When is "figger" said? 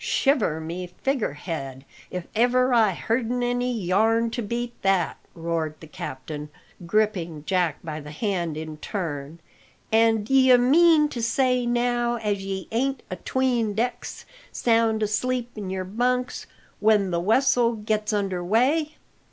1.03-1.33